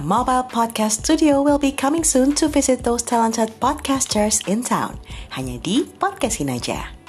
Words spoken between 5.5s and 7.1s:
di Podcastin aja.